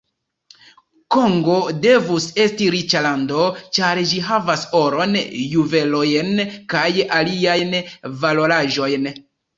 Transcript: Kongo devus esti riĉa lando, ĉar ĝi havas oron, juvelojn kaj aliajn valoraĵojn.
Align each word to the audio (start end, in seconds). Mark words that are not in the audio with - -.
Kongo 1.15 1.57
devus 1.83 2.25
esti 2.45 2.69
riĉa 2.75 3.03
lando, 3.07 3.43
ĉar 3.79 4.01
ĝi 4.13 4.21
havas 4.31 4.63
oron, 4.81 5.13
juvelojn 5.53 6.43
kaj 6.75 6.87
aliajn 7.21 7.77
valoraĵojn. 8.25 9.11